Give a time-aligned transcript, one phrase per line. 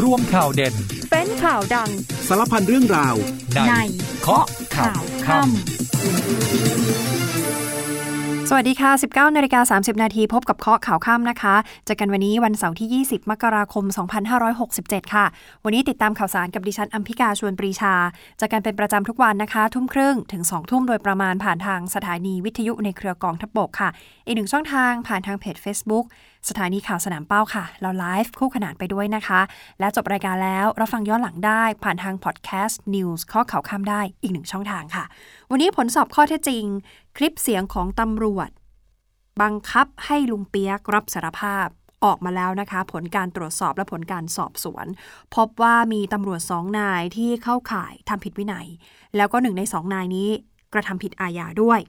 [0.00, 0.74] ร่วมข่าวเด่น
[1.10, 1.90] เป็นข่าวดัง
[2.28, 3.14] สารพันเรื่องราว
[3.68, 3.72] ใน
[4.20, 4.44] เคาะ
[4.76, 5.50] ข่าวค่ำ
[8.50, 11.54] สวัสดีค่ะ 19นาฬิกา30 นาทีพบกับเคาะข่าวค่ำนะคะ
[11.86, 13.84] เจอกันวันนี้วันเสาร์ที่ 20 มกราคม
[14.48, 15.24] 2567 ค่ะ
[15.64, 17.94] วันนี้ติดตามข่าวสารกับดิฉันอัมพิกาชวนปรีชา
[18.38, 23.90] เจอกันเป็นประจำทุกวันนะคะ ทุ่มครึ่งถึง 2 ทุ่มโดยประมาณผ่านทางสถานีวิทยุในเครือกองทัพบกค่ะ
[24.26, 26.04] อีกหนึ่งช่องทางผ่านทางเพจ Facebook
[26.48, 29.40] สถานีข่าวสนามเป้าค่ะ เราไลฟ์คู่ขนานไปด้วยนะคะ
[29.80, 35.04] และจบรายการแล้วเรับฟังย้อนหลังได้ผ่านทางพอดแคสต์นิวส์ข้อข่าวค่ำได้อีกหนึ่งช่องทางค่ะ
[35.50, 36.64] วันนี้ผลสอบข้อเท็จจริง
[37.16, 38.50] คลิปเสียงของตำรวจ
[39.42, 41.66] บังคับให้ลุงเปียกรับสารภาพ
[42.04, 44.86] ออกมาแล้วนะคะ ผลการตรวจสอบและผลการสอบสวน
[45.34, 48.66] พบว่ามีตำรวจสองนายที่เข้าข่ายทำผิดวินัย
[49.16, 50.30] แล้วก็หนึ่งในสองนายนี้
[50.72, 51.80] กระทำผิดอาญาด้วย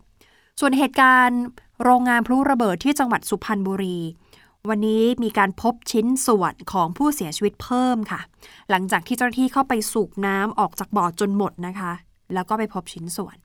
[0.60, 1.42] ส่วนเหตุการณ์
[1.84, 3.98] โรงงานพลุระเบิดที่จังหวัดสุพรรณบุรี
[4.70, 8.22] วันนี้มีการพบชิ้นส่วนของผู้เสียชีวิตเพิ่มค่ะ
[8.70, 11.92] หลังจากที่เจ้าหน้าที่เข้าไปสูบน้ำออกจากบ่อจนหมดนะคะ
[12.34, 13.36] แล้วก็ไปพบชิ้นส่วน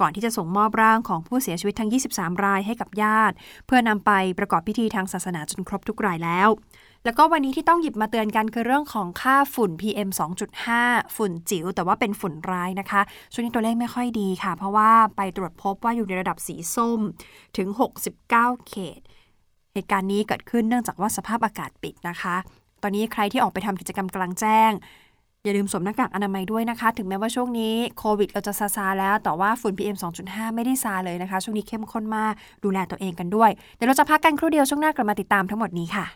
[0.00, 3.34] ก่อนที่จะส่งมอบร่างของผู้เสียชีวิตทั้ง 23 รายให้กับญาติ
[3.66, 6.48] เพื่อนำไปประกอบพิธีทางศาสนาจนครบทุกรายแล้ว
[7.04, 10.08] แล้วก็วันนี้ที่ต้องหยิบมาเตือนกันคือเรื่องของค่าฝุ่น PM
[10.62, 13.00] 2.5 ฝุ่นจิ๋วแต่ว่าเป็นฝุ่นร้ายนะคะ
[13.32, 17.00] ช่วงนี้ตัวเลขไม่ค่อยดีค่ะ เพราะว่าไปตรวจพบว่าอยู่ในระดับสีส้ม
[17.56, 17.68] ถึง
[17.98, 18.28] 69
[18.68, 19.00] เขต
[19.76, 22.36] เหตุการณ์นี้เกิดขึ้นเนื่องจากว่าสภาพอากาศปิดนะคะ
[22.82, 24.70] ตอนนี้ใครที่ออกไปทำกิจกรรมกลางแจ้ง
[25.44, 29.96] อย่าลืมสวมหน้ากากอนามัยด้วยนะคะ ถึงแม้ว่าช่วงนี้โควิดเราจะซาซาแล้ว แต่ว่าฝุ่น PM
[30.26, 32.32] 2.5 ไม่ได้ซาเลยนะคะ ช่วงนี้เข้มข้นมาก
[32.64, 36.06] ดูแลตัวเองกันด้วย เดี๋ยวเราจะพักกันครู่เดียวช่วงหน้ากลับมาติดตามทั้งหมดนี้ค่ะ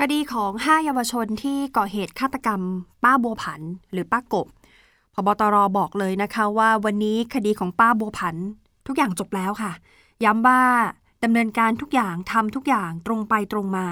[0.00, 2.60] คดีของ 5 เยาวชนที่ก่อเหตุฆาตกรรม
[3.04, 3.60] ป้าบัวผัน
[3.92, 4.46] หรือป้ากบ
[5.14, 8.36] พบตรบอกเลยนะคะว่าวันนี้คดีของป้าบัวผัน
[8.86, 9.72] ทุกอย่างจบแล้วค่ะ
[10.24, 10.62] ย้ำว่า
[11.24, 13.86] ดำเนินการทุกอย่างทำทุกอย่างตรงไปตรงมา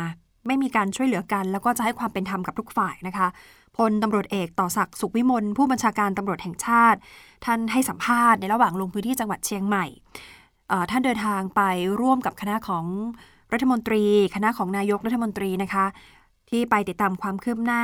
[0.47, 3.29] ไม่มีการช่วยเหลือกัน แล้วก็จะให้ความเป็นธรรมกับทุกฝ่ายนะคะ
[3.77, 6.99] พลตำรวจเอกต่อศักดิ์สุขวิมลผู้บัญชาการตำรวจแห่งชาติ
[7.45, 9.87] ท่านให้สัมภาษณ์ในระหว่างลงพื้นที่จังหวัดเชียงใหม่
[10.91, 11.63] ท่านเดินทางไป
[12.01, 12.85] ร่วมกับคณะของ
[13.53, 14.05] รัฐมนตรี
[14.35, 15.87] คณะของนายกรัฐมนตรีนะคะ
[16.51, 17.83] ที่ไปติดตามความคืบหน้า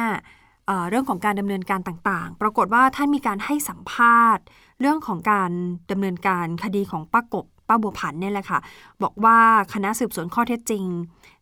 [0.89, 4.45] เรื่องของการดำเนินการต่างๆ ปรากฏว่าท่านมีการให้สัมภาษณ์
[4.81, 5.51] เรื่องของการ
[5.91, 8.59] ดำเนินการคดีของป้ากบป้าบัวผันเนี่ยแหละค่ะ
[9.03, 9.39] บอกว่า
[9.73, 10.85] คณะสืบสวนข้อเท็จจริง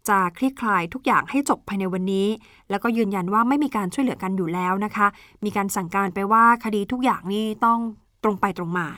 [0.08, 2.28] จะคลี่คลายทุกอย่างให้จบภายในวันนี้
[2.70, 5.06] แล้วก็ยืนยันว่าไม่มีการช่วยเหลือกันอยู่แล้วนะคะ
[5.44, 7.78] มีการสั่งการไปว่าคดีทุกอย่างนี่ต้อง
[8.24, 8.88] ตรงไปตรงมา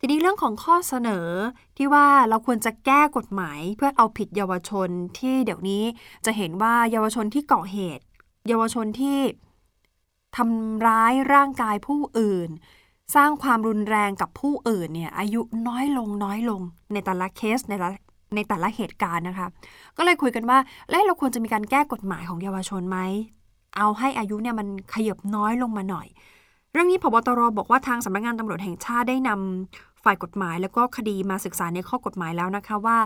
[0.00, 1.28] ทีนี้เรื่องของข้อเสนอ
[1.76, 4.88] ที่ว่าเราควรจะแก้กฎหมายเพื่อเอาผิดเยาวชน
[5.18, 5.82] ที่เดี๋ยวนี้
[6.26, 8.04] จะเห็นว่าเยาวชนที่ก่อเหตุ
[8.48, 9.18] เยาวชนที่
[10.36, 12.50] ทำร้ายร่างกายผู้อื่น
[13.14, 16.60] สร้างความรุนแรงกับผู้อื่นเนี่ยอายุน้อยลงน้อยลง
[16.92, 17.98] ในแต่ละเคสในแต่ละ
[18.34, 19.48] ในแต่ละเหตุการณ์นะคะ
[19.96, 20.58] ก็เลยคุยกันว่า
[20.88, 22.98] เอ้วเราควรจะมีการแก้กฎหมายของเยาวชนไหม
[23.76, 26.06] เอาให้อายุเนี่ยมันขยบน้อยลงมาหน่อย
[26.72, 32.98] เรื่องนี้พบตรบอกว่าทางสำนักงานตำรวจแห่งชาติได้นำฝ่ายกฎหมาย แล้วก็คดีมาศึกษาในข้อกฎหมายแล้วนะคะว่า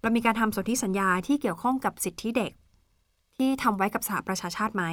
[0.00, 2.52] เรามีการทำสนธิสัญญาที่เกี่ยวข้องกับสิทธิเด็ก
[3.36, 4.84] ที่ทำไว้กับสหประชาชาติไหม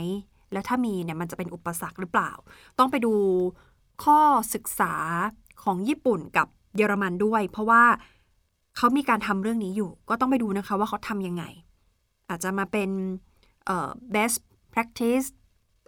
[0.54, 2.32] แล้วถ้ามีเนี่ยมันจะเป็นอุปสรรคหรือเปล่า
[2.80, 3.14] ต้องไปดู
[4.04, 4.20] ข้อ
[4.54, 4.94] ศึกษา
[5.64, 7.84] ของญี่ปุ่นกับเยอรมันด้วย เพราะว่า
[8.78, 11.44] เขามีการทำเรื่องนี้อยู่ ก็ต้องไปดูนะคะว่าเขาทำยังไง
[12.30, 12.90] อาจจะมาเป็น
[14.14, 14.38] best
[14.74, 15.28] practice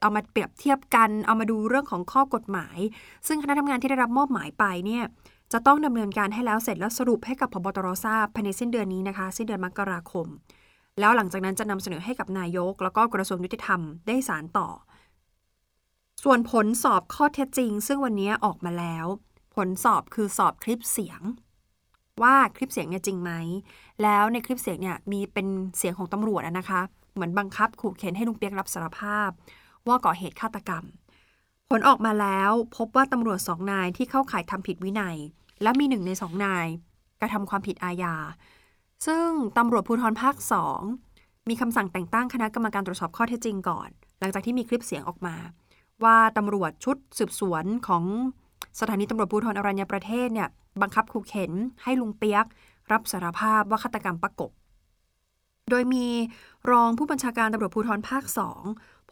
[0.02, 2.78] เอามาเปรียบเทียบกัน เอามาดูเรื่องของข้อกฎหมาย
[3.28, 5.04] ซึ่งคณะทำงานที่ได้รับมอบหมายไปเนี่ย
[5.54, 10.28] จะต้องดำเนินการให้แล้วเสร็จแล้วสรุปให้กับพบตรทราบภายในสิ้นเดือนนี้นะคะ สิ้นเดือนมกราคม
[11.00, 14.68] แล้วหลังจากนั้นจะนำเสนอให้กับนายก แล้วก็กระทรวงยุติธรรมได้สารต่อ
[16.24, 19.06] ส่วนผลสอบข้อเท็จจริง ซึ่งวันนี้ออกมาแล้ว
[19.56, 21.22] ผลสอบคือสอบคลิปเสียง
[22.22, 23.32] ว่าคลิปเสียงเนี่ยจริงไหม
[24.04, 25.48] แล้วในคลิปเสียงเนี่ยมีเป็น
[25.78, 26.82] เสียงของตำรวจนะคะ
[27.14, 29.30] เหมือนบังคับขู่เข็นให้ลุงเปียกรับสารภาพ
[29.88, 30.84] ว่าก่อเหตุฆาตกรรม
[31.70, 35.18] ผลออกมาแล้วพบว่าตำรวจสองนายที่เข้าข่ายทำผิดวินัย
[35.64, 36.68] และมีหนึ่งในสองนาย
[37.22, 38.16] กระทำความผิดอาญา
[39.06, 39.28] ซึ่ง
[39.58, 40.82] ตำรวจภูธรภาคสอง
[41.50, 43.90] มีคำสั่งแต่งตั้งคณะกรรมการตรวจสอบข้อเท็จจริงก่อน
[44.20, 45.36] หลังจากที่มีคลิปเสียงออกมา
[46.04, 48.04] ว่าตำรวจชุดสืบสวนของ
[48.80, 50.50] สถานีตำรวจภูธรอรัญญประเทศเนี่ย
[50.82, 51.52] บังคับขู่เข็น
[51.84, 52.46] ให้ลุงเปียก
[52.92, 54.52] รับสารภาพว่าฆาตกรรมประกบ
[55.70, 56.08] โดยมี
[56.72, 58.62] รองผู้บัญชาการตำรวจภูธรภาคสอง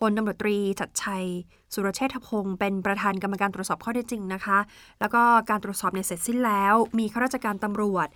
[0.10, 1.26] ลตำรวจตรีจัดชัย
[1.74, 4.60] สุรเชษฐพงศ์เป็นประธานกรรมการตรวจสอบข้อเท็จจริงนะคะ
[5.00, 8.08] แล้วก็การตรวจสอบเนี่ยเสร็จสิ้นแล้ว มีข้าราชการตำรวจ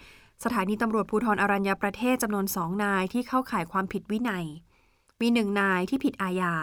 [0.43, 4.45] สถานีตำรวจภูธรอรัญญประเทศจำนวนสองนายที่เข้าข่ายความผิดวินัย
[5.21, 6.53] มีหนึ่งนายที่ผิดอาญา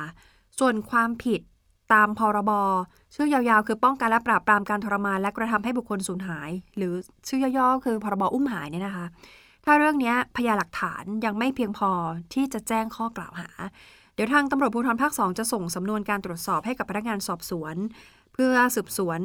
[0.58, 1.40] ส่วนความผิด
[1.92, 2.50] ตามพรบ
[3.14, 6.94] ชื่อยาวๆ คือป้องกันและปราบปรามการทรมานและกระทำให้บุคคลสูญหาย หรือ
[7.28, 9.06] ชื่อย่อๆคือพรบอุ้มหายเนี่ยนะคะ
[9.64, 11.90] ถ้าเรื่องนี้พยานหลักฐานยังไม่เพียงพอ
[12.34, 13.48] ที่จะแจ้งข้อกล่าวหา
[14.14, 17.76] เดี๋ยวทางตำรวจภูธรภาคสองจะส่งสำนวนการตรวจสอบให้กับพนักงานสอบสวน
[18.32, 19.20] เพื่อสืบสวน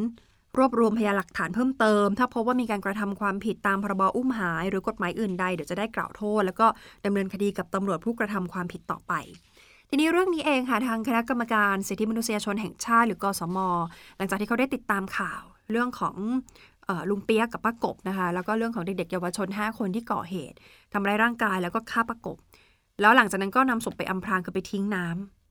[0.58, 6.68] รวบรวมพยานหลักฐานเพิ่มเติม ถ้าพบว่ามีการกระทำความผิดตามพรบอุ้มหาย หรือกฎหมายอื่นใดเดี๋ยวจะได้กล่าวโทษ แล้วก็
[7.06, 9.14] ดำเนินคดีกับตำรวจผู้กระทำความผิดต่อไป
[9.90, 13.58] ทีนี้เรื่องนี้เองค่ะทางคณะกรรมการสิทธิมนุษยชนแห่งชาติหรือกสม
[14.18, 15.42] หลังจากที่เขาได้ติดตามข่าว
[15.72, 16.16] เรื่องของ
[17.10, 20.58] ลุงเปียกกับป้ากบนะคะแล้วก็เรื่องของเด็กๆเยาวชน 5 คนที่ก่อเหตุ
[20.94, 22.38] ทำร้ายร่างกายแล้วก็ฆ่าป้ากบ
[23.02, 25.06] แล้วหลังจากนั้นก็นำศพไปอำพรางคือไปทิ้งน้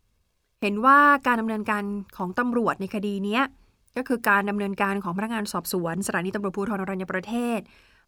[0.08, 1.82] ำเห็นว่าการดำเนินการ
[2.16, 3.40] ของตำรวจในคดีนี้
[3.96, 7.58] ก็คือการดำเนินการของพนักงานสอบสวนสถานีตำรวจภูธรอรัญญประเทศ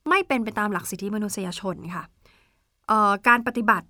[0.08, 2.04] ไม่เป็นไปตามหลักสิทธิมนุษยชนค่ะ
[3.28, 3.86] การปฏิบัติ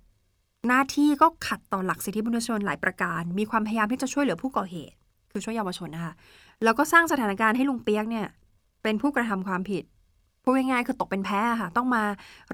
[0.67, 4.95] หน้าที่ก็ขัดต่อหลักสิทธิมนุษยชนหลายประการ มีความพยายามที่จะช่วยเหลือผู้ก่อเหตุ
[5.31, 6.13] คือช่วยเยาวชนนะคะ
[6.63, 8.27] แล้วก็สร้างสถานการณ์ให้ลุงเปียกเนี่ย
[8.83, 9.83] เป็นผู้กระทำความผิด
[10.43, 12.03] พูดง่ายๆคือตกเป็นแพ้ค่ะ ต้องมา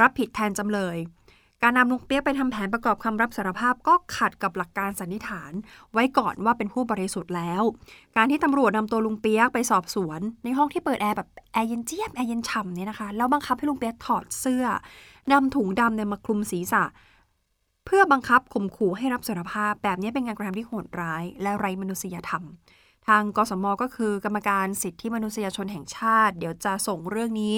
[0.01, 0.97] รับผิดแทนจำเลย
[1.63, 5.51] การนำลุงเปียกไปทำแผนประกอบคำรับสารภาพก็ขัดกับหลักการสันนิษฐาน
[5.93, 7.63] ไว้ก่อนว่าเป็นผู้บริสุทธิ์แล้ว
[8.15, 14.65] การที่ตำรวจนำตัวลุงเปียกไปสอบสวน ในห้องที่เปิดแอร์แบบแอร์เย็นเจี๊ยบแอร์เย็นฉ่ำเนี่ยนะคะแล้วบังคับให้ลุงเปียกถอดเสื้อ
[15.31, 16.83] นำถุงดำเนี่ยมาคลุมศีรษะ
[17.85, 22.43] เพื่อบังคับข่มขู่ให้รับสารภาพ แบบนี้เป็นการกระทำที่โหดร้าย และไร้มนุษยธรรม
[23.07, 27.55] ทางกสมก็คือกรรมการสิทธิมนุษยชนแห่งชาติ เดี๋ยวจะส่งเรื่องนี้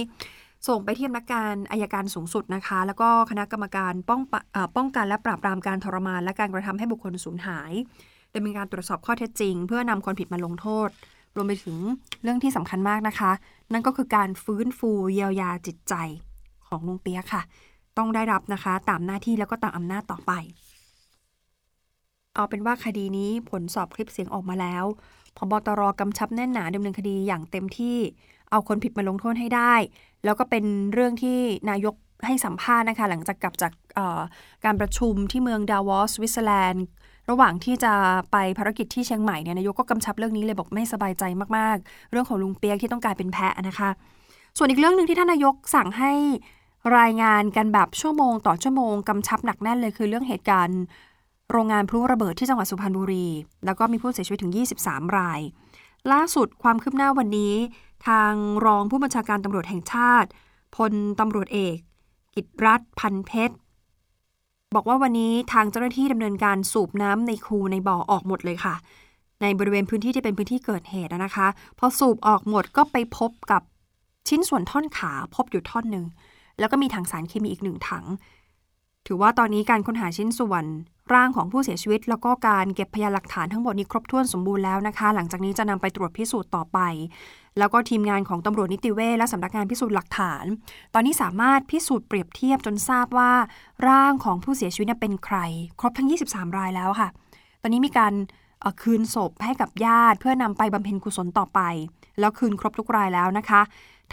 [0.68, 4.22] ส่งไปที่นักการอายการสูงสุดนะคะ แล้วก็คณะกรรมการป้อง
[4.76, 7.72] ป้องกันและปราบปรามการทรมาน และการกระทำให้บุคคลสูญหาย
[8.34, 10.90] ดำเนินการตรวจสอบข้อเท็จจริง เพื่อนำคนผิดมาลงโทษ
[11.36, 11.78] รวมไปถึง
[12.24, 13.32] เรื่องที่สำคัญมากนะคะ
[13.74, 15.94] นั่นก็คือการฟื้นฟูเยียวยาจิตใจ
[16.68, 17.42] ของลุงเปียกค่ะ
[17.98, 20.32] ต้องได้รับนะคะตามหน้าที่แล้วก็ตามอำนาจต่อไป
[22.36, 24.84] เอาเป็นว่าคดีนี้ผลสอบคลิปเสียงออกมาแล้ว
[25.38, 27.98] พบตรกำชับแน่นหนาดำเนินคดีอย่างเต็มที่
[28.52, 29.74] เอาคนผิดมาลงโทษให้ได้
[30.26, 31.40] แล้วก็เป็นเรื่องที่
[31.70, 31.96] นายก
[32.26, 33.72] ให้สัมภาษณ์นะคะ หลังจากกลับจาก
[34.66, 36.86] การประชุมที่เมืองดาวอสสวิตเซอร์แลนด์
[37.30, 37.94] ระหว่างที่จะ
[38.32, 41.24] ไปภารกิจที่เชียงใหม่เนี่ยนายกก็กำชับเรื่องนี้เลยบอกไม่สบายใจ
[41.58, 43.90] มากๆ เรื่องของลุงเปียกที่ต้องกลายเป็นแพะนะคะ
[44.58, 46.12] ส่วนอีกเรื่องหนึ่งที่ท่านนายกสั่งให้
[46.98, 50.80] รายงานกันแบบชั่วโมง ต่อชั่วโมงกำชับหนักแน่นเลยคือเรื่องเหตุการณ์
[51.52, 53.28] โรงงานพลุระเบิดที่จังหวัดสุพรรณบุรี
[53.66, 55.40] แล้วก็มีผู้เสียชีวิตถึง 23 ราย
[56.12, 57.54] ล่าสุดความคืบหน้าวันนี้
[58.08, 58.34] ทาง
[58.66, 60.30] รองผู้บัญชาการตำรวจแห่งชาติ
[60.76, 61.78] พลตำรวจเอก
[62.36, 63.56] กิตรัฐพันเพชร
[64.76, 68.76] บอกว่าวันนี้ทางเจ้าหน้าที่ดำเนินการสูบน้ำในคูในบ่อออกหมดเลยค่ะ
[69.42, 71.48] ในบริเวณพื้นที่ที่เป็นพื้นที่เกิดเหตุนะคะ
[71.80, 73.62] พอสูบออกหมดก็ไปพบกับ
[74.28, 76.06] ชิ้นส่วนท่อนขาพบอยู่ท่อนหนึ่ง
[76.60, 78.06] แล้วก็มีถังสารเคมีอีกหนึ่งถัง
[79.06, 80.64] ถือว่าตอนนี้การค้นหาชิ้นส่วน
[81.14, 86.80] ร่างของผู้เสียชีวิต แล้วก็การเก็บพยานหลักฐานทั้งหมดนี้ครบถ้วนสมบูรณ์แล้วนะคะ หลังจากนี้จะนำไปตรวจพิสูจน์ต่อไป
[87.58, 90.46] แล้วก็ทีมงานของตำรวจนิติเวชและสำนักงานพิสูจน์หลักฐาน
[90.94, 93.32] ตอนนี้สามารถพิสูจน์เปรียบเทียบจนทราบว่า
[93.88, 95.38] ร่างของผู้เสียชีวิตเป็นใคร
[95.80, 97.10] ครบทั้ง 23 รายแล้วค่ะ
[97.62, 98.14] ตอนนี้มีการ
[98.82, 101.60] คืนศพให้กับญาติ เพื่อนำไปบำเพ็ญกุศลต่อไป
[102.20, 103.62] แล้วคืนครบทุกรายแล้วนะคะ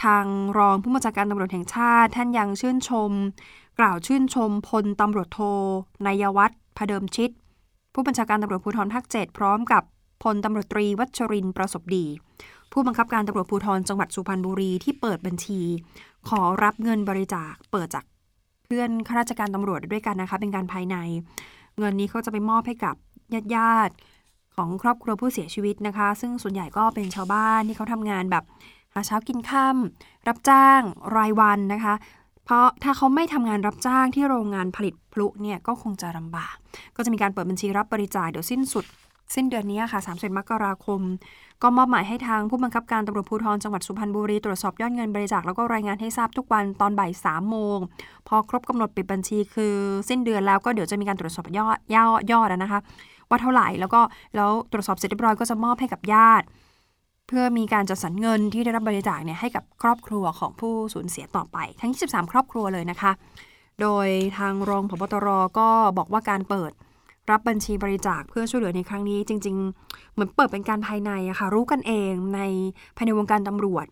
[0.03, 0.25] ทาง
[0.57, 3.11] รองผู้บัญชาการตำรวจแห่งชาติ ท่านยังชื่นชม
[3.79, 5.39] กล่าวชื่นชมพลตำรวจโท
[6.05, 7.29] นายวัฒน์ พเดิมชิด
[7.93, 9.83] ผู้บัญชาการตำรวจภูธรภาค 7 พร้อมกับ
[10.23, 12.05] พลตำรวจตรีวัชรินประสบดี
[12.71, 15.61] ผู้บังคับการตำรวจภูธรจังหวัดสุพรรณบุรีที่เปิดบัญชี
[16.29, 18.03] ขอรับเงินบริจาคเปิดจาก
[18.65, 20.95] เพื่อนข้าราชการตำรวจด้วยกันนะคะ เป็นการภายใน
[21.77, 22.95] เงินนี้เขาจะไปมอบให้กับ
[23.33, 23.93] ญาติญาติ
[24.55, 28.43] ของครอบครัวผู้เสียชีวิตนะคะ ซึ่งส่วนใหญ่ก็เป็นชาวบ้านที่เขาทำงานแบบ
[28.93, 30.81] หาเช้ากินค่ำรับจ้าง
[31.17, 31.93] รายวันนะคะ
[32.47, 36.55] เพราะถ้าเขาไม่ทำงานรับจ้างที่โรงงานผลิตพลุเนี่ยก็คงจะลำบาก
[36.95, 38.85] ก็จะมีการเปิดบัญชีรับบริจาคเดี๋ยวสิ้นสุด
[39.35, 41.01] สิ้นเดือนนี้ค่ะ30มกราคม
[41.63, 47.77] ก็มอบหมายให้ทางผู้บังคับการตำรวจภูธรจังหวัดสุพรรณบุรี ตรวจสอบยอดเงินบริจาคแล้วก็รายงานให้ทราบทุกวันตอนบ่ายสามโมง
[48.27, 49.75] พอครบกำหนดปิดบัญชีคือ
[50.09, 52.79] สิ้นเดือนแล้วก็เดี๋ยวจะมีการตรวจสอบยอดยอดยอดนะคะ
[53.29, 54.01] ว่าเท่าไหร่แล้วก็
[54.35, 56.45] แล้วตรวจสอบเสร็จเรียบร้อยก็จะมอบให้กับญาติ
[57.27, 63.11] เพื่อมีการจัดสรรเงินที่ได้รับบริจาคเนี่ยให้กับครอบครัวของผู้สูญเสียต่อไป ทั้ง 23 ครอบครัวเลยนะคะ
[63.81, 64.07] โดย
[64.37, 65.27] ทางรองผบตร
[65.59, 66.71] ก็บอกว่าการเปิด
[67.31, 69.55] รับบัญชีบริจาคเพื่อช่วยเหลือในครั้งนี้ จริง
[69.85, 72.41] ๆ เหมือนเปิดเป็นการภายในอะคะ่ะรู้กันเองใน
[72.95, 73.85] ภายในวงการตำรวจ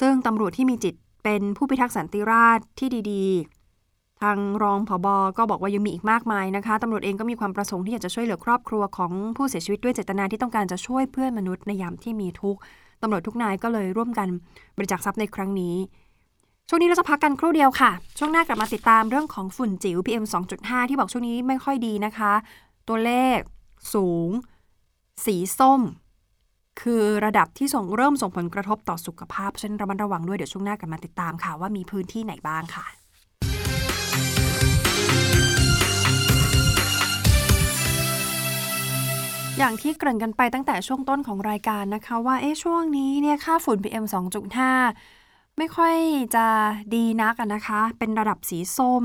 [0.00, 0.94] ซึ่งตำรวจที่มีจิต
[1.24, 3.24] เป็นผู้พิทักษ์สันติราษฎร์ที่ดี
[4.22, 5.06] ทางรองผบ
[5.38, 12.60] ก็บอกว่ายังมีอีกมากมายนะคะตำรวจเองก็มีความประสงค์ที่อยากจะช่วยเหลือครอบครัวของผู้เสียชีวิตด้วยเจตนาที่ต้องการจะช่วยเพื่อนมนุษย์ในยามที่มีทุกข์
[13.02, 14.28] ตำรวจทุกนายก็เลยร่วมกัน
[14.76, 15.76] บริจาคทรัพย์ในครั้งนี้
[16.68, 20.24] ช่วงนี้เราจะพักกันครู่เดียวค่ะ ช่วงหน้ากลับมาติดตามเรื่องของฝุ่นจิ๋ว PM
[20.56, 22.32] 2.5 ที่บอกช่วงนี้ไม่ค่อยดีนะคะ
[22.88, 23.38] ตัวเลข
[23.94, 24.30] สูง
[25.24, 25.80] สีส้ม
[26.80, 33.01] คือระดับที่ส่งเริ่มส่งผลกระทบต่อสุขภาพฉะนั้นระมัดระวังด้วยเดี๋ยวช่วงหน้ากลับมาติดตามค่ะว่ามีพื้นที่ไหนบ้างค่ะ
[39.58, 44.04] อย่างที่เกริ่นกันไปตั้งแต่ช่วงต้นของรายการนะคะว่าเอ๊ะช่วงนี้เนี่ยค่าฝุ่น PM
[44.80, 45.94] 2.5 ไม่ค่อย
[46.34, 46.46] จะ
[46.94, 49.02] ดีนักนะคะ เป็นระดับสีส้ม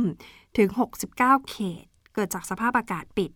[0.58, 3.32] ถึง 69 เขต เกิดจากสภาพอากาศปิด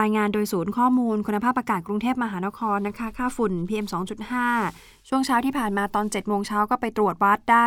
[0.00, 3.86] รายงานโดยศูนย์ข้อมูลคุณภาพอากาศกรุงเทพมหานครนะคะ ค่าฝุ่น PM
[4.46, 7.66] 2.5 ช่วงเช้าที่ผ่านมาตอน 7 โมงเช้าก็ไปตรวจวัดได้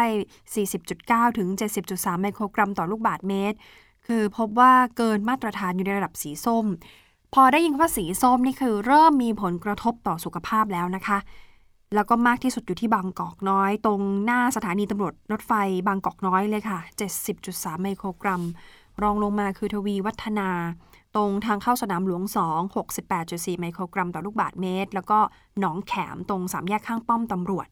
[0.65, 1.47] 40.9 ถึง
[1.85, 3.57] 70.3 ไมโครกรัมต่อลูกบาศก์เมตร
[4.07, 6.67] คือพบว่าเกินมาตรฐานอยู่ในระดับสีส้ม
[7.33, 11.17] พอได้ยินว่าสีส้มนี่คือเริ่มมีผลกระทบต่อสุขภาพแล้วนะคะ
[11.95, 15.53] แล้วก็มากที่สุดอยู่ที่บางกอกน้อย ตรงหน้าสถานีตำรวจรถไฟ
[15.87, 16.79] บางกอกน้อยเลยค่ะ
[17.31, 18.41] 70.3 ไมโครกรัม
[19.01, 20.49] รองลงมาคือทวีวัฒนา
[21.15, 22.75] ตรงทางเข้าสนามหลวง 2
[23.11, 25.19] 68.4 ไมโครกรัมต่อลูกบาศก์เมตร แล้วก็
[25.59, 27.67] หนองแขมตรงสามแยกข้างป้อมตำรวจ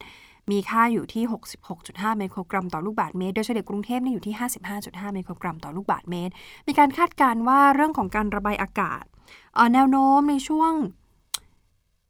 [0.50, 1.24] มีค่าอยู่ที่
[1.70, 4.34] 66.5 ไมโครกรัมต่อลูกบาศก์เมตร โดยเฉลี่ยกรุงเทพนี่อยู่ที่
[4.74, 6.32] 55.5 ไมโครกรัมต่อลูกบาศก์เมตร
[6.68, 9.04] มีการคาดการณ์ว่าเรื่องของการระบายอากาศ
[9.74, 10.72] แนวโน้มในช่วง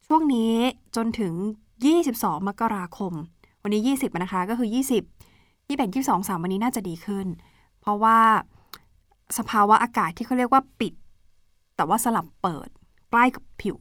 [0.07, 0.55] ช่วงนี้
[0.95, 1.33] จนถึง
[1.91, 3.13] 22 มกราคม
[3.63, 4.73] วันนี้ 20 นะคะ ก็คือ 20
[5.67, 7.27] 21 22 3 วันนี้น่าจะดีขึ้น
[7.81, 8.17] เพราะว่า
[9.37, 10.93] สภาวะอากาศที่เขาเรียกว่าปิด
[11.75, 12.69] แต่ว่าสลับเปิด
[13.09, 13.77] ใกล้กับผิว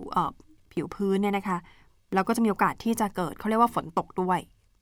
[0.72, 1.58] ผิวพื้นเนี่ยนะคะ
[2.14, 4.38] แล้วก็จะมีโอกาสที่จะเกิดเขาเรียกว่าฝนตกด้วย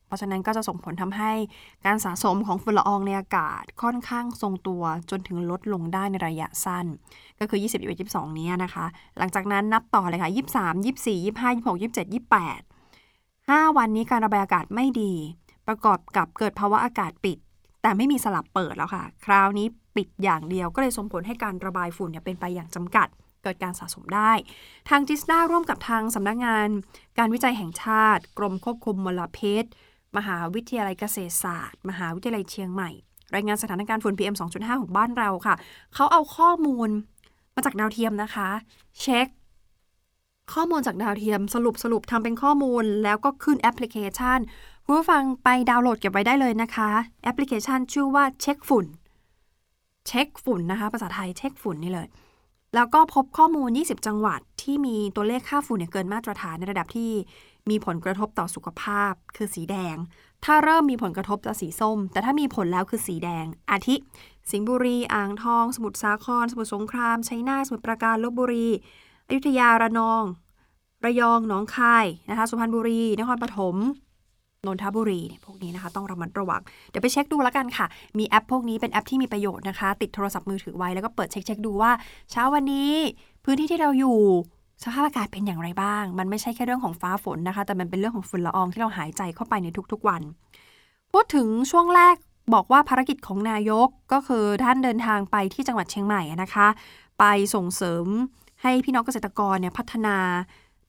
[0.07, 1.33] เพราะฉะนั้นก็จะส่งผลทำให้
[1.87, 6.87] การสะสมของฝุ่นละอองในอากาศค่อนข้างทรงตัวจนถึงลดลงได้ในระยะสั้น
[7.41, 8.87] ก็คือ 20 21 22 นี้นะคะ
[9.19, 12.15] หลังจากนั้นนับต่อเลยค่ะ 23 24 25 26 27
[12.59, 15.13] 28 5 วันนี้การระบายอากาศไม่ดี
[15.69, 17.39] ประกอบกับเกิดภาวะอากาศปิด
[17.83, 23.09] แต่ไม่มีสลับเปิดแล้วค่ะ คราวนี้ปิดอย่างเดียวก็เลยส่งผลให้การระบายฝุ่นเนี่ยเป็นไปอย่างจำกัด
[23.43, 24.33] เกิดการสะสมได้
[24.89, 26.69] ทางจิสดาร่วมกับทางสำนักงาน
[27.19, 29.65] การวิจัยแห่งชาติ กรมควบคุมมลพิษ
[30.17, 32.91] มหาวิทยาลัยเกษตรศาสตร์ มหาวิทยาลัยเชียงใหม่
[33.35, 35.55] รายงานสถานการณ์ฝุ่น PM 2.5 ของบ้านเราค่ะ
[35.95, 36.89] เขาเอาข้อมูล
[37.55, 38.49] มาจากดาวเทียมนะคะ
[39.01, 39.27] เช็ค
[40.53, 44.39] ข้อมูลจากดาวเทียมสรุปสรุปทำเป็นข้อมูล แล้วก็ขึ้นแอปพลิเคชัน
[44.85, 46.91] คุณผู้ฟังไปดาวน์โหลดเก็บไว้ได้เลยนะคะ
[47.23, 48.87] แอปพลิเคชันชื่อว่าเช็คฝุ่น
[50.07, 52.09] เช็คฝุ่นนะคะ ภาษาไทยเช็คฝุ่นนี่เลย
[52.75, 57.11] แล้วก็พบข้อมูล 20 จังหวัดที่มีตัวเลขค่าฝุ่นเนี่ยเกินมาตรฐานในระดับที่
[57.71, 59.97] มีผลกระทบต่อสุขภาพ คือสีแดง
[60.45, 63.97] ถ้าเริ่มมีผลกระทบจะสีส้ม แต่ถ้ามีผลแล้วคือสีแดง อาทิ
[64.51, 68.69] สิงห์บุรี อ่างทอง สมุทรสาคร สมุทรสงคราม ชัยนาท สมุทรปราการ ลบบุรี
[69.27, 70.23] อยุธยา ระนอง
[71.05, 73.77] ระยอง หนองคาย นะคะ สุพรรณบุรี นครปฐม
[74.67, 77.87] นนทบุรีเนี่ยพวกนี้นะคะต้องระมัดระวัง เดี๋ยวไปเช็คดูแล้วกันค่ะ
[78.19, 81.93] มีแอปพวกนี้เป็นแอปที่มีประโยชน์นะคะ ติดโทรศัพท์มือถือไว้แล้วก็เปิดเช็คเช็คดูว่า
[82.31, 82.93] เช้าวันนี้
[83.45, 84.19] พื้นที่ที่เราอยู่
[84.85, 90.23] สภาพอากาศเป็นอย่างไรบ้าง มันไม่ใช่แค่เรื่องของฟ้าฝนนะคะ แต่มันเป็นเรื่องของฝุ่นละอองที่เราหายใจเข้าไปในทุกๆวัน
[91.13, 92.17] พูดถึงช่วงแรก
[92.55, 96.67] บอกว่าภารกิจของนายกก็คือท่านเดินทางไปที่จังหวัดเชียงใหม่นะคะ
[97.19, 97.25] ไป
[97.55, 98.07] ส่งเสริม
[98.63, 100.17] ให้พี่น้องเกษตรกรเนี่ยพัฒนา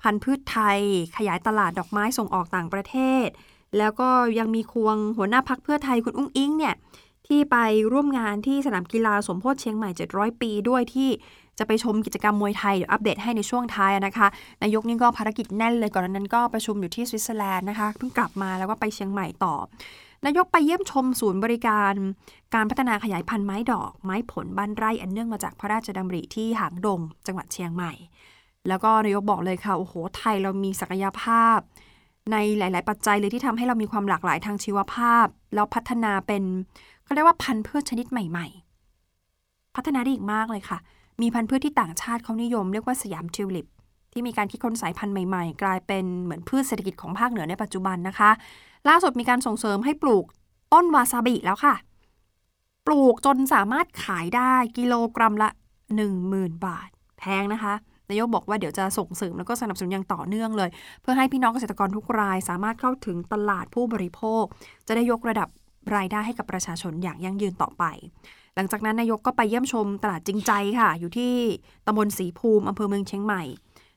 [0.02, 0.80] พันธุ์พืชไทย
[1.18, 3.28] ขยายตลาดดอกไม้ส่งออกต่างประเทศ
[3.78, 4.10] แล้วก็
[4.40, 6.76] ยังมีควงหัวหน้าพักเพื่อไทยคุณอุ้งอิงเนี่ย
[7.28, 7.58] ที่ไป
[7.92, 11.10] ร่วมงานที่สนามกีฬาสมโพธิเชียงใหม่ 700 ปีด้วยที่
[11.60, 14.28] จะไปชมกิจกรรมมวยไทยเดี๋ยวอัปเดตให้ในช่วงท้ายนะคะ
[14.64, 19.56] นายกนี่ก็ภารกิจแน่นเลยก่อนนั้นก็ประชุมอยู่ที่สวิตเซอร์แลนด์นะคะเพิ่งกลับมาแล้วก็ไปเชียงใหม่ต่อ
[20.26, 21.94] นายกไปเยี่ยมชมศูนย์บริการ
[22.54, 27.94] การพัฒนาขยายพันธุ์ไม้ดอก ไม้ผลบ้านไร่อันเนื่องมาจากพระราชดำริที่หางดง จังหวัดเชียงใหม่
[28.68, 31.60] แล้วก็นายกบอกเลยค่ะโอ้โหไทยเรามีศักยภาพ
[32.32, 36.44] ในหลาย ๆ ปัจจัยเลยที่ทำให้เรามีความหลากหลายทางชีวภาพ แล้วพัฒนาเป็น
[37.04, 38.48] เขาเรียกว่าพันธุ์พืชชนิดใหม่
[39.12, 40.78] ๆ พัฒนาได้อีกมากเลยค่ะ
[41.22, 43.68] มีพันธุ์พืชที่ต่างชาติเขานิยมเรียกว่าสยามทิวลิป
[44.12, 48.30] ที่มีการคิดค้นสายพันธุ์ใหม่ๆ กลายเป็นเหมือนพืชเศรษฐกิจของภาคเหนือในปัจจุบันนะคะ
[48.90, 50.26] ล่าสุดมีการส่งเสริมให้ปลูก
[50.74, 51.76] ต้นวาซาบิแล้วค่ะ
[52.88, 55.50] ปลูกจนสามารถขายได้กิโลกรัมละ
[56.08, 57.74] 10,000 บาท แพงนะคะ
[58.10, 60.70] นายกบอกว่าเดี๋ยวจะส่งเสริมแล้วก็สนับสนุนอย่างต่อเนื่องเลย
[61.02, 64.44] เพื่อให้พี่น้องเกษตรกรทุกราย สามารถเข้าถึงตลาดผู้บริโภค
[64.88, 65.50] จะได้ยกระดับ
[65.96, 67.84] รายได้ให้กับประชาชนอย่างยั่งยืนต่อไป
[68.56, 71.34] หลังจากนั้นนายกก็ไปเยี่ยมชมตลาดจริงใจค่ะ อยู่ที่
[71.86, 73.44] ตำบลศรีภูมิอำเภอเมืองเชียงใหม่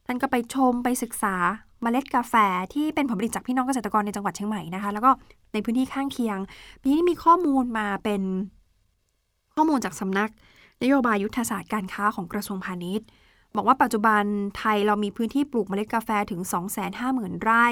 [0.07, 1.35] ท่านก็ไปชมไปศึกษา
[1.83, 2.35] เมล็ดกาแฟ
[2.75, 5.11] ที่เป็นผลผลิตจากพี่น้องเกษตรกรในจังหวัดเชียงใหม่นะคะ แล้วก็
[5.53, 6.39] ในพื้นที่ข้างเคียง
[6.83, 8.23] ปีนี้มีข้อมูลมาเป็น
[9.55, 10.31] ข้อมูลจากสำนัก
[10.83, 13.07] นโยบายยุทธศาสตร์การค้าของกระทรวงพาณิชย์
[13.57, 14.23] บอกว่าปัจจุบัน
[14.59, 16.41] ไทยเรามีพื้นที่ปลูกเมล็ดกาแฟถึง
[16.93, 17.67] 250,000 ไร่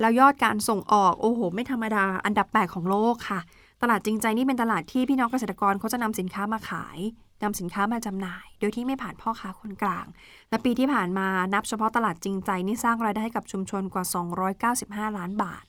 [0.00, 3.40] แล้วยอดการส่งออกโอ้โห ไม่ธรรมดาอันดับ 8 ของโลกค่ะ
[3.82, 6.98] ตลาดจริงใจนี่เป็นตลาดที่พี่น้องเกษตรกรเขาจะนำสินค้ามาขาย
[7.42, 10.06] นำสินค้ามาจำหน่าย โดยที่ไม่ผ่านพ่อค้าคนกลาง
[10.50, 14.04] และปีที่ผ่านมานับเฉพาะตลาดจริงใจนี่สร้างรายได้ให้กับชุมชนกว่า
[15.10, 15.64] 295 ล้านบาท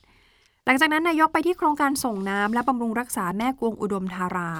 [0.66, 4.50] หลังจากนั้นนายกไปที่โครงการส่งน้ำและบำรุงรักษาแม่กวงอุดมธารา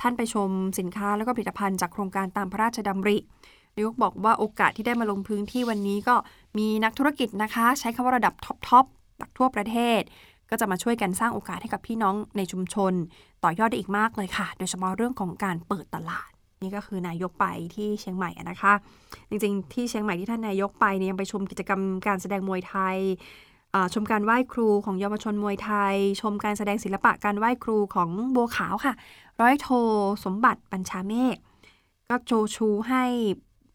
[0.00, 3.16] ท่านไปชมสินค้าแล้วก็ผลิตภัณฑ์จากโครงการตามพระราชดำริ
[3.74, 6.16] นายกบอกว่าโอกาสที่ได้มาลงพื้นที่วันนี้ก็
[6.58, 8.86] มีนักธุรกิจนะคะ ใช้คำว่าระดับท็อปทอป
[9.20, 10.00] จากทั่วประเทศ
[10.52, 12.92] ก็จะมาช่วยกันสร้างโอกาสให้กับพี่น้องในชุมชน
[13.44, 16.30] ต่อยอดได้อีกมากเลยค่ะ โดยเฉพาะเรื่องของการเปิดตลาด
[16.62, 18.72] นี่ก็คือนายกไปที่เชียงใหม่นะคะ
[19.30, 22.98] จริงๆ ที่เชียงใหม่ที่ท่านนายกไปเนี่ยยังไปชมกิจกรรมการแสดงมวยไทย
[23.94, 28.94] ชมการไหว้ครูของเยาวชนมวยไทย ชมการแสดงศิลปะการไหว้ครูของบัวขาวค่ะ
[29.40, 29.68] ร้อยโท
[30.24, 31.36] สมบัติบัญชาเมฆ
[32.08, 33.04] ก็โชว์ชูให้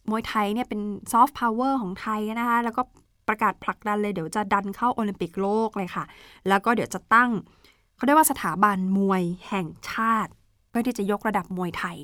[0.10, 0.82] มวยไทยเนี่ยเป็น
[1.12, 2.82] ซอฟต์พาวเวอร์ของไทยนะคะ แล้วก็
[3.28, 6.04] ประกาศผลักดันเลยเดี๋ยวจะดันเข้าโอลิมปิกโลกเลยค่ะ
[6.48, 7.30] แล้วก็เดี๋ยวจะตั้ง
[7.96, 10.32] เขาเรียกว่าสถาบันมวยแห่งชาติ
[10.70, 11.98] เพื่อที่จะยกระดับมวยไทย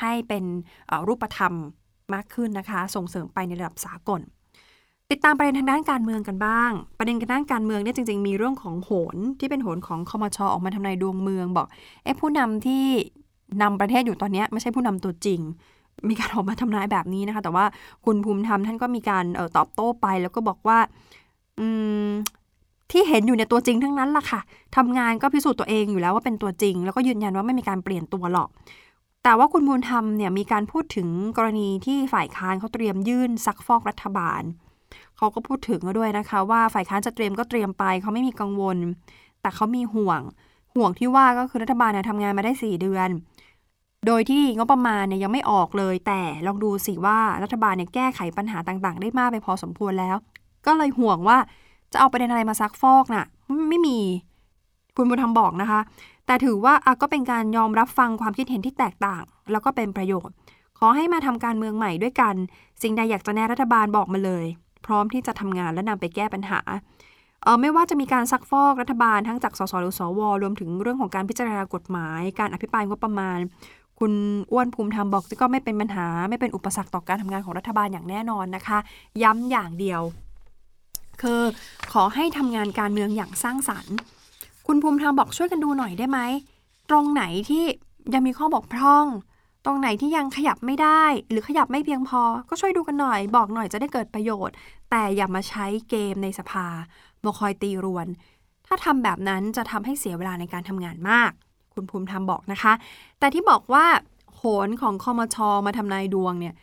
[0.00, 0.44] ให้เป็น
[1.08, 1.54] รูปธรรม
[2.14, 4.20] มากขึ้นนะคะ ส่งเสริมไปในระดับสากล
[5.10, 11.66] ติดตามประเด็นทางด้านการเมืองกันบ้าง ประเด็นทางด้านการเมืองเนี่ยจริง ๆ มีเรื่องของโหนที่เป็นโหนของคอมชอออกมาทำนายดวงเมืองบอก
[12.02, 12.84] เอ๊ะผู้นำที่
[13.62, 15.40] นำประเทศอยู่ตอนนี้ไม่ใช่ผู้นำตัวจริง
[16.08, 17.64] มีการออกมาทำนายแบบนี้นะคะ แต่ว่า
[18.04, 20.78] คุณภูมิธรรมท่านก็มีการออตอบโต้ไป แล้วก็บอกว่า
[21.58, 21.66] อื
[22.06, 22.08] ม
[22.90, 24.40] ที่เห็นอยู่ในตัวจริงทั้งนั้นล่ะค่ะ
[24.76, 28.48] ทำงานก็พิสูจน์ตัวเองอยู่แล้วว่าเป็นตัวจริง แล้วก็ยืนยันว่าไม่มีการเปลี่ยนตัวหรอก
[29.24, 34.42] แต่ว่าคุณภูมิธรรมเนี่ยมีการพูดถึงกรณีที่ฝ่ายค้านเขาเตรียมยื่นซักฟอกรัฐบาล
[35.16, 38.76] เขาก็พูดถึงด้วยนะคะ ว่าฝ่ายค้านจะเตรียมก็เตรียมไป เขาไม่มีกังวล
[39.40, 40.20] แต่เขามีห่วง
[40.74, 43.08] ห่วงที่ว่าก็คือรัฐบาลเนี่ยทำงานมาได้ 4 เดือน
[44.06, 50.16] โดยที่งบประมาณเนี่ยยังไม่ออกเลย แต่ลองดูสิว่ารัฐบาลเนี่ยแก้ไขปัญหาต่างๆ ได้มากไปพอสมควรแล้ว
[50.66, 51.38] ก็เลยห่วงว่า
[51.92, 53.26] จะเอาประเด็นอะไรมาซักฟอกน่ะ
[53.68, 53.98] ไม่มี
[54.96, 55.80] คุณบุญธรรมบอกนะคะ
[56.26, 60.34] แต่ถือว่าก็เป็นการยอมรับฟังความคิดเห็นที่แตกต่าง แล้วก็เป็นประโยชน์
[60.78, 62.34] ขอให้มาทำการเมืองใหม่ด้วยกัน
[62.82, 64.44] สิ่งใดอยากจะแน่รัฐบาลบอกมาเลย
[64.86, 66.60] พร้อมที่จะทำงานและนำไปแก้ปัญหา
[67.42, 73.38] เออไม่ว่าจะมีการซักฟอกรัฐบาลทั้งจากสสหรือสวรวมถึงเรื่องของการพิจารณากฎหมาย การอภิปรายงบประมาณ
[74.00, 74.14] คุณ
[74.52, 78.78] อ้วนภูมิธรรมบอกก็ไม่เป็นปัญหา ไม่เป็นอุปสรรคต่อการทำงานของรัฐบาลอย่างแน่นอนนะคะ
[79.22, 80.02] ย้ำอย่างเดียว
[81.20, 81.40] คือ
[81.92, 83.94] ขอให้ทำงานการเมืองอย่างสร้างสรรค์
[84.66, 86.18] คุณภูมิธรรมบอกช่วยกันดูหน่อยได้ไหม
[86.90, 87.64] ตรงไหนที่
[88.14, 89.06] ยังมีข้อบกพร่อง
[89.64, 94.54] ตรงไหนที่ยังขยับไม่ได้ หรือขยับไม่เพียงพอ ก็ช่วยดูกันหน่อย บอกหน่อยจะได้เกิดประโยชน์
[94.90, 96.66] แต่อย่ามาใช้เกมในสภา
[97.24, 98.06] มาคอยตีรวน
[98.66, 101.32] ถ้าทำแบบนั้นจะทำให้เสียเวลาในการทำงานมาก
[101.80, 102.72] คุณภูมิธรรมบอกนะคะ
[103.18, 103.84] แต่ที่บอกว่า
[104.36, 106.54] โหนของคอมชอมาทำนายดวงเนี่ย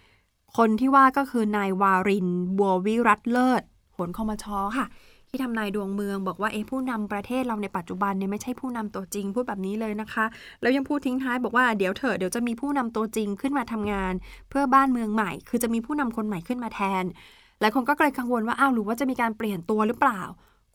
[0.58, 2.28] คนที่ว่าก็คือนายวาริน
[2.58, 3.62] บัววิรัตเลิศ
[3.94, 4.86] โหนคอมชอค่ะ
[5.30, 10.26] ที่ทำนายดวงเมือง บอกว่าเอผู้นำประเทศเราในปัจจุบันเนี่ยไม่ใช่ผู้นำตัวจริงพูดแบบนี้เลยนะคะ
[10.62, 14.14] แล้วยังพูดทิ้งท้ายบอกว่าเดี๋ยวเถอะเดี๋ยวจะมีผู้นำตัวจริงขึ้นมาทำงาน
[14.50, 17.04] เพื่อบ้านเมืองใหม่ คือจะมีผู้นำคนใหม่ขึ้นมาแทน
[17.60, 20.22] หลายคนก็เลยกังวลว่าอ้าวหรือว่าจะมีการเปลี่ยนตัวหรือเปล่า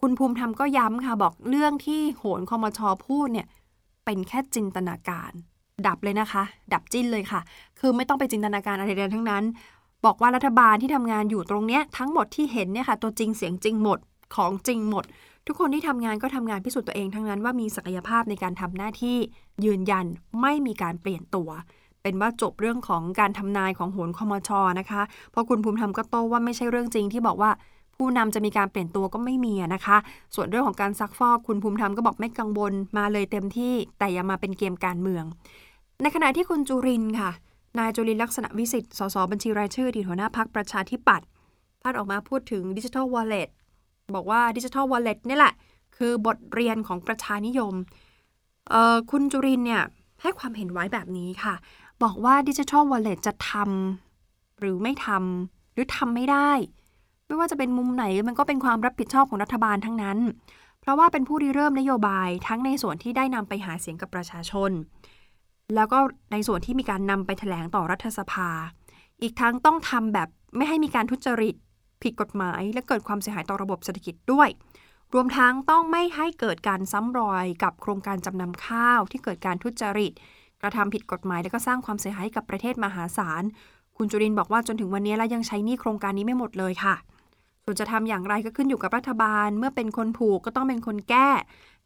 [0.00, 3.46] คุณภูมิธรรมก็ย้ำค่ะบอกเรื่องที่โหนคอมชอพูดเนี่ย
[4.04, 5.32] เป็นแค่จินตนาการ
[5.86, 7.40] ดับเลยนะคะ ดับจิ้นเลยค่ะ
[7.78, 9.44] คือไม่ต้องไปจินตนาการอะไรใดทั้งนั้น
[10.04, 13.98] บอกว่ารัฐบาลที่ทำงานอยู่ตรงเนี้ยทั้งหมดที่เห็นเนี่ยค่ะ ตัวจริงเสียงจริงหมด
[14.36, 15.04] ของจริงหมด
[15.46, 19.16] ทุกคนที่ทำงานก็ทำงานพิสูจน์ตัวเองทั้งนั้นว่ามีศักยภาพในการทำหน้าที่
[19.64, 20.06] ยืนยัน
[20.40, 21.50] ไม่มีการเปลี่ยนตัว
[22.02, 27.50] เป็นว่าจบเรื่องของการทำนายของโหนคอมชอนะคะ เพราะคุณภูมิธรรมก็โต้ว่าไม่ใช่เรื่องจริงที่บอกว่า
[28.02, 29.96] ผู้นำจะมีการเปลี่ยนตัวก็ไม่มีนะคะ
[30.34, 35.24] ส่วนเรื่องของการซักฟอกคุณภูมิธรรมก็บอกไม่กังวลมาเลยเต็มที่แต่อย่ามาเป็นเกมการเมือง
[36.02, 37.30] ในขณะที่คุณจุรินทร์ค่ะ
[37.78, 41.26] นายจุรินทร์ลักษณวิศิษฏ์สสบัญชีรายชื่ออดีตหัวหน้าพรรคประชาธิปัตย์
[41.82, 43.48] ท่านออกมาพูดถึงดิจิทัลวอลเล็ต
[44.14, 45.54] บอกว่าดิจิทัลวอลเล็ตนี่แหละ
[45.96, 47.74] คือบทเรียนของประชานิยม
[49.10, 49.82] คุณจุรินทร์เนี่ย
[50.22, 51.54] ให้ความเห็นไว้แบบนี้ค่ะ
[52.02, 56.50] บอกว่าดิจิทัลวอลเล็ตจะทำหรือไม่ทำหรือทำไม่ได้
[57.32, 60.18] ไม่ว่าจะเป็นมุมไหนมันก็เป็นความรับผิดชอบของรัฐบาลทั้งนั้น
[60.80, 64.70] เพราะว่าเป็นผู้ริเริ่มนโยบายทั้งในส่วนที่ได้นำไปหาเสียงกับประชาชน
[65.74, 65.98] แล้วก็
[66.32, 68.48] ในส่วนที่มีการนำไปแถลงต่อรัฐสภา
[69.22, 71.54] อีกทั้งต้องทำแบบไม่ให้มีการทุจริต
[72.02, 74.48] ผิดกฎหมาย และเกิดความเสียหายต่อระบบเศรษฐกิจด้วย
[75.14, 80.12] รวมทั้งต้องไม่ให้เกิดการซ้ำรอยกับโครงการจำนำข้าวที่เกิดการทุจริต
[80.62, 83.44] กระทำผิดกฎหมายและก็สร้างความเสียหายกับประเทศมหาศาล
[83.96, 86.94] คุณจุรินบอกว่าจนถึงวันนี้แล้วยังใช้นี่โครงการนี้ไม่หมดเลยค่ะ
[87.64, 91.28] ส่วนจะทำอย่างไรก็ขึ้นอยู่กับรัฐบาล เมื่อเป็นคนผูกก็ต้องเป็นคนแก้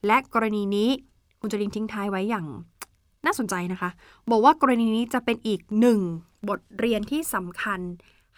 [0.07, 0.91] และกรณีนี้
[1.41, 2.47] คุณจริงทิ้งท้ายไว้อย่าง
[3.27, 3.91] น่าสนใจนะคะ
[4.31, 6.01] บอกว่ากรณีนี้จะเป็นอีกหนึ่ง
[6.49, 7.81] บทเรียนที่สำคัญ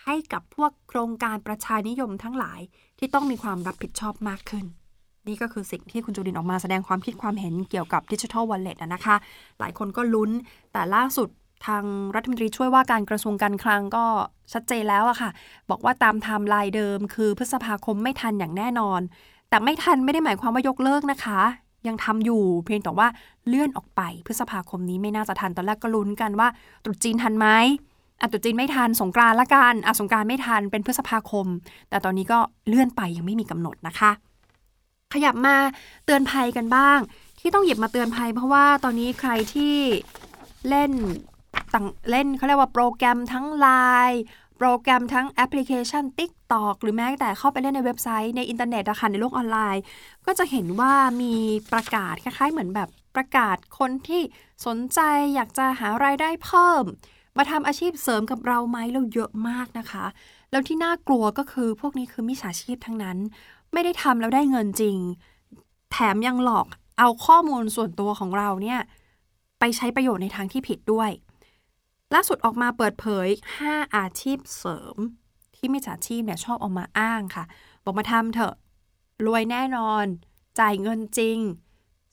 [0.05, 2.61] ให้กับพวกโครงการประชานิยมทั้งหลาย
[2.99, 4.65] ที่ต้องมีความรับผิดชอบมากขึ้น
[5.29, 9.17] นี่ก็คือสิ่งที่คุณจุรินออกมาแสดงความคิดความเห็นเกี่ยวกับดิจิทัลวอลเล็ตนะคะ
[9.59, 10.31] หลายคนก็ลุ้น
[10.73, 11.29] แต่ล่าสุด
[11.67, 14.05] ทางรัฐมนตรีช่วยว่าการกระทรวงการคลังก็
[14.53, 15.31] ชัดเจนแล้วอะค่ะ
[15.71, 19.01] บอกว่าตามไทม์ไลน์เดิม คือพฤษภาคมไม่ทันอย่างแน่นอน
[19.49, 21.41] แต่ไม่ทันไม่ได้หมายความว่ายกเลิกนะคะ
[21.89, 23.09] ยังทำอยู่เพียงแต่ว่า
[23.49, 26.49] เลื่อนออกไปพฤษภาคมนี้ไม่น่าจะทันตอนแรกก็ลุ้นกันว่า
[26.85, 27.47] ตรุษจีนทันไหม
[28.21, 31.47] อะตรุษจีนไม่ทันสงกรานละกันอะสงกรานไม่ทันเป็นพฤษภาคม
[31.91, 34.11] แต่ตอนนี้ก็เลื่อนไปยังไม่มีกำหนดนะคะ
[35.15, 35.57] ขยับมา
[36.05, 36.99] เตือนภัยกันบ้าง
[37.41, 39.75] ที่ต้องหยิบมาเตือนภัย เพราะว่าตอนนี้ใครที่
[40.69, 40.93] เล่น
[41.75, 44.19] ต่างเล่นเขาเรียกว่าโปรแกรมทั้ง Line
[44.59, 49.83] โปรแกรมทั้งแอปพลิเคชัน TikTok หรือแม้แต่เข้าไปเล่นในเว็บไซต์ในอินเทอร์เน็ตอะค่ะในโลกออนไลน์
[50.27, 51.35] ก็จะเห็นว่ามี
[51.73, 54.23] ประกาศคล้ายๆเหมือนแบบประกาศคนที่
[54.67, 55.01] สนใจ
[55.35, 56.85] อยากจะหารายได้เพิ่ม
[57.37, 60.05] มาทำอาชีพเสริมกับเราไหมเราเยอะมากนะคะ
[60.51, 63.19] แล้วที่น่ากลัวก็คือพวกนี้คือมิจฉาชีพทั้งนั้น
[63.73, 64.97] ไม่ได้ทำแล้วได้เงินจริง
[65.93, 66.67] แถมยังหลอก
[66.99, 68.81] เอาข้อมูลส่วนตัวของเราเนี่ย
[69.61, 71.11] ไปใช้ประโยชน์ในทางที่ผิดด้วย
[72.15, 73.29] ล่าสุดออกมาเปิดเผย
[73.63, 74.97] 5 อาชีพเสริม
[75.57, 77.45] ที่มิจฉาชีพเนี่ยชอบออกมาอ้างค่ะ
[77.85, 78.55] บอกมาทำเถอะ
[79.27, 80.05] รวยแน่นอน
[80.61, 81.39] จ่ายเงินจริง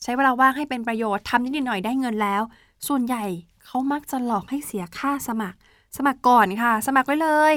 [0.01, 2.41] ใช้เวลาว่างให้เป็นประโยชน์ทำนิดหน่อยได้เงินแล้ว
[2.87, 3.25] ส่วนใหญ่
[3.65, 5.57] เขามักจะหลอกให้เสียค่าสมัคร
[5.97, 7.55] สมัครก่อนค่ะ สมัครไว้เลย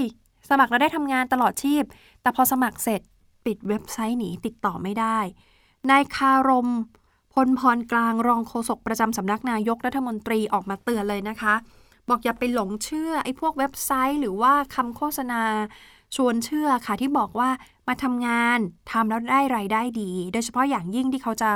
[0.51, 1.83] สมัครแล้วได้ทำงานตลอดชีพ
[2.23, 3.01] แต่พอสมัครเสร็จ
[3.45, 5.19] ปิดเว็บไซต์หนีติดต่อไม่ได้
[5.91, 6.69] นายคารม
[7.35, 11.55] พลพรกลางรองโฆษกประจำสำนักนายกรัฐมนตรีออกมาเตือนเลยนะคะ
[12.11, 15.43] บอกอย่าไปหลงเชื่อไอ้พวกเว็บไซต์ หรือว่าคำโฆษณา
[16.17, 17.51] ชวนเชื่อค่ะที่บอกว่า
[17.89, 18.59] มาทำงาน
[18.91, 21.51] ทำแล้วได้ไรายได้ดี โดยเฉพาะอย่างยิ่งที่เขาจะ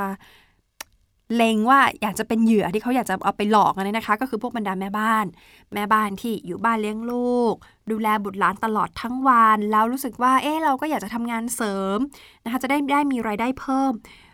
[1.35, 5.25] เลงว่าอยากจะเป็นเหยื่อที่เขาอยากจะเอาไปหลอกนะนะคะ ก็คือพวกบรรดาแม่บ้าน
[5.73, 7.53] แม่บ้านที่อยู่บ้านเลี้ยงลูก
[7.91, 11.97] ดูแลบุตรหลานตลอดทั้งวันแล้วรู้สึกว่าเออเราก็อยากจะทำงานเสริม
[12.43, 13.91] นะคะจะได้ได้มีไรายได้เพิ่ม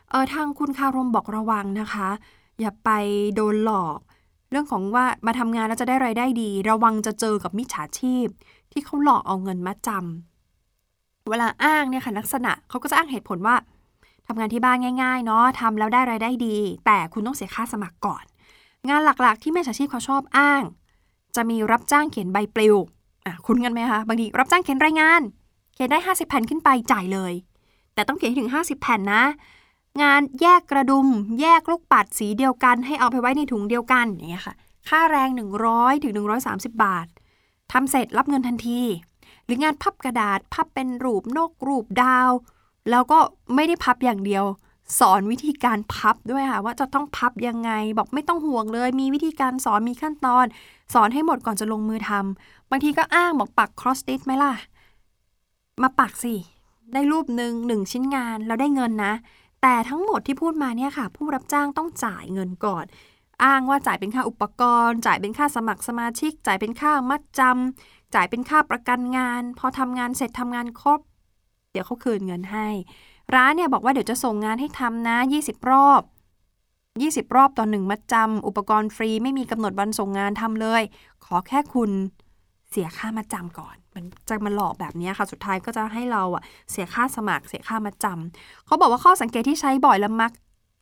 [0.09, 2.09] เออทางคุณคารมบอกระวังนะคะ
[2.59, 2.89] อย่าไป
[3.35, 3.99] โดนหลอก
[4.51, 8.27] เรื่องของว่ามาทำงานแล้วจะได้ไรายได้ดี ระวังจะเจอกับมิจฉาชีพ
[8.71, 13.55] ที่เขาหลอกเอาเงินมาจำเวลาอ้างเนี่ยค่ะลักษณะเขาก็จะอ้างเหตุผลว่า
[14.27, 18.23] ทำงานที่บ้านง่ายๆเนาะทำแล้วได้ไรายได้ดี แต่คุณต้องเสียค่าสมัครก่อน
[18.89, 20.61] งานหลักๆ ที่มิจฉาชีพเขาชอบอ้าง
[21.35, 22.75] จะมีรับจ้างเขียนใบปลิว
[23.25, 25.21] อะคุณกันไหมคะบางทีรับจ้างเขียนรายงาน
[25.73, 27.33] เขียนได้ 50 แผ่นขึ้นไปจ่ายเลย
[27.93, 29.23] แต่ต้องเขียนถึง 50 แผ่นนะ
[30.01, 31.07] งานแยกกระดุม
[31.41, 34.55] แยกลูกปัดสีเดียวกัน ให้เอาไปไว้ในถุงเดียวกันอย่างเงี้ยค่ะ
[34.89, 35.29] ค่าแรง
[35.67, 36.13] 100ถึง
[36.45, 37.07] 130 บาท
[37.71, 38.81] ทำเสร็จรับเงินทันที
[39.45, 42.29] หรืองานพับกระดาษพับเป็นรูปนกรูปดาว
[42.89, 43.19] แล้วก็
[43.55, 44.45] ไม่ได้พับอย่างเดียว
[44.99, 50.45] สอนวิธีการพับด้วยค่ะ ว่าจะต้องพับยังไง บอกไม่ต้องห่วงเลย มีวิธีการสอนมีขั้นตอน
[50.93, 54.53] สอนให้หมดก่อนจะลงมือทำบางทีก็อ้างบอกปัก cross stitch ไหมล่ะ
[55.81, 56.35] มาปักสิ
[56.93, 59.13] ได้รูปหนึ่งหนึ่งชิ้นงานแล้วได้เงินนะ
[59.61, 62.85] แต่ทั้งหมดที่พูดมาเนี่ยค่ะ ผู้รับจ้างต้องจ่ายเงินก่อน
[63.43, 70.99] อ้างว่าจ่ายเป็นค่าอุปกรณ์ จ่ายเป็นค่าสมัครสมาชิก จ่ายเป็นค่ามัดจำจ่ายเป็นค่าประกันงาน พอทำงานเสร็จทำงานครบ
[71.71, 72.67] เดี๋ยวเขาคืนเงินให้
[73.35, 76.01] ร้านเนี่ยบอกว่าเดี๋ยวจะส่งงานให้ทำนะ 20 รอบ
[76.69, 80.81] 20 รอบต่อหนึ่งมัดจำอุปกรณ์ฟรีไม่มีกำหนดวันส่งงานทำเลย
[81.25, 81.91] ขอแค่คุณ
[82.69, 90.31] เสียค่ามาจำก่อน มันจะมาหลอกแบบนี้ค่ะ สุดท้ายก็จะให้เราอะเสียค่าสมัคร เสียค่ามาจำเขาบอกว่าข้อสังเกตที่ใช้บ่อยและมัก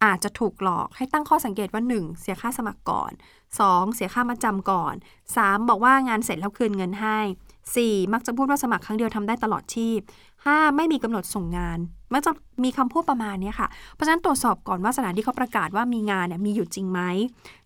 [0.06, 2.22] อาจจะถูกหลอกให้ตั้งข้อสังเกตว่า 1.
[2.22, 3.12] เสียค่าสมัครก่อน
[3.58, 3.96] 2.
[3.96, 4.96] เสียค่ามาจำก่อน
[5.32, 5.70] 3.
[5.70, 7.20] บอกว่างานเสร็จแล้วคืนเงินให้
[7.66, 8.14] 4.
[8.14, 10.00] มักจะพูดว่าสมัครครั้งเดียวทำได้ตลอดชีพ
[10.38, 10.76] 5.
[10.76, 11.80] ไม่มีกำหนดส่งงาน
[12.14, 12.32] มักจะ
[12.64, 17.02] มีคำพูดประมาณนี้ค่ะ เพราะฉะนั้นตรวจสอบก่อนว่าสถานที่เขาประกาศว่ามีงานเนี่ยมีอยู่จริงไหม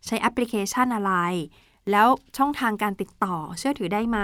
[0.05, 1.13] ใช้แอปพลิเคชันอะไร
[1.91, 4.19] แล้วช่องทางการติดต่อเชื่อถือได้ไหม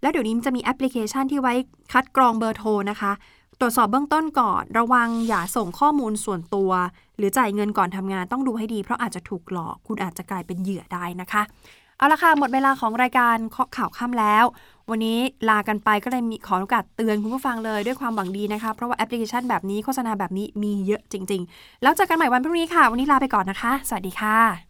[0.00, 1.54] แล้วเดี๋ยวนี้จะมีแอปพลิเคชันที่ไว้
[1.92, 3.12] คัดกรองเบอร์โทรนะคะ
[3.60, 6.70] ตรวจสอบเบื้องต้นก่อน ระวังอย่าส่งข้อมูลส่วนตัว
[7.16, 11.42] หรือจ่ายเงินก่อนทำงานต้องดูให้ดี เพราะอาจจะถูกหลอก คุณอาจจะกลายเป็นเหยื่อได้นะคะ
[11.98, 14.44] เอาละค่ะหมดเวลาของรายการเคาะข่าวค่ำแล้ว
[14.90, 24.69] วันนี้ลากันไปก็เลยมีขอโอกาสเตือนคุณผู้ฟังเลยด้วยความหวังดีนะคะ เพราะว่าแอปพลิเคชันแบบนี้โฆษณาแบบนี้มีเยอะจริง ๆ แล้วเจอกันใหม่วันพรุ่งนี้ค่ะ วันนี้ลาไปก่อนนะคะ สวัสดีค่ะ